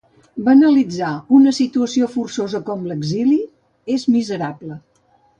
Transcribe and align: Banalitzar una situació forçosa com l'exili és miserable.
Banalitzar 0.45 1.09
una 1.39 1.51
situació 1.57 2.07
forçosa 2.13 2.61
com 2.69 2.87
l'exili 2.91 3.37
és 3.97 4.07
miserable. 4.15 4.79